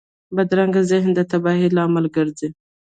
بدرنګه 0.35 0.81
ذهنونه 0.91 1.13
د 1.17 1.19
تباهۍ 1.31 1.67
لامل 1.75 2.05
ګرځي 2.15 2.49